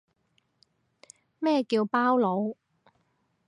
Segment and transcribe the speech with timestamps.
[1.37, 2.55] 咩叫包佬